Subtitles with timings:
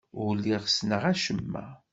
[0.21, 1.65] Ur lliɣ ssneɣ acemma.